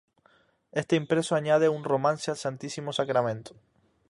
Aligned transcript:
Este 0.71 0.95
impreso 0.95 1.35
añade 1.35 1.69
un 1.69 1.83
"Romance 1.83 2.31
al 2.31 2.37
Santísimo 2.37 2.91
Sacramento". 2.91 3.55